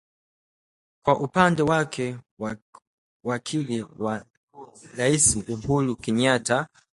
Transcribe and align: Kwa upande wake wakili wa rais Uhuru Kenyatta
Kwa 1.05 1.19
upande 1.19 1.61
wake 1.63 2.17
wakili 3.23 3.83
wa 3.99 4.25
rais 4.95 5.35
Uhuru 5.47 5.95
Kenyatta 5.95 6.67